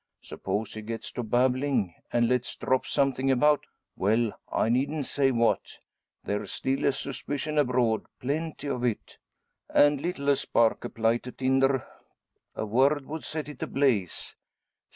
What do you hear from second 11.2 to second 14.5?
to tinder, a word would set it ablaze."